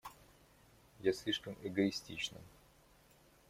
[1.01, 2.39] Я слишком эгоистична.